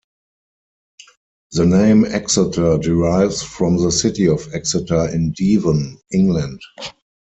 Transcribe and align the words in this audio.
The 1.51 1.63
name 1.67 2.05
Exeter 2.05 2.79
derives 2.79 3.43
from 3.43 3.77
the 3.77 3.91
city 3.91 4.27
of 4.27 4.51
Exeter 4.51 5.07
in 5.09 5.31
Devon, 5.33 5.99
England. 6.11 6.59